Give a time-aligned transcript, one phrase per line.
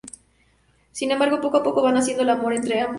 [0.93, 2.89] Sin embargo, poco a poco va naciendo el amor entre ambos.